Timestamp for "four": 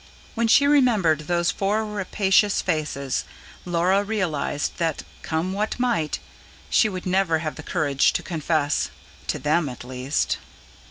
1.51-1.85